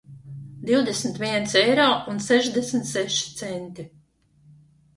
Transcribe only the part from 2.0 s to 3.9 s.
un sešdesmit seši centi